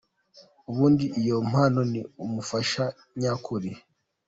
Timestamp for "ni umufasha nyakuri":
1.91-3.69